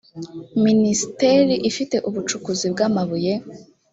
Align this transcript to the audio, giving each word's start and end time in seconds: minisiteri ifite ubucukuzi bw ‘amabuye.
minisiteri 0.65 1.55
ifite 1.69 1.95
ubucukuzi 2.09 2.65
bw 2.73 2.79
‘amabuye. 2.87 3.33